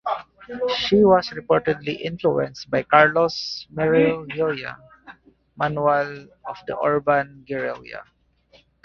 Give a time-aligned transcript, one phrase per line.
[0.77, 4.75] She was reportedly influenced by Carlos Marighella's
[5.55, 8.05] "Manual of the Urban Guerilla".